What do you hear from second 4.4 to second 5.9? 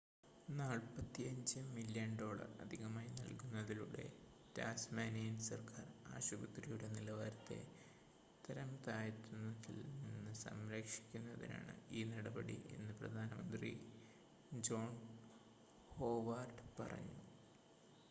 Tasmanian സർക്കാർ